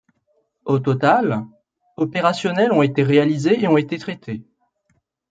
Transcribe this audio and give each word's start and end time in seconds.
Au 0.65 0.79
total, 0.79 1.45
opérationnelles 1.95 2.71
ont 2.71 2.81
été 2.81 3.03
réalisées 3.03 3.61
et 3.63 3.67
ont 3.67 3.77
été 3.77 3.99
traités. 3.99 4.41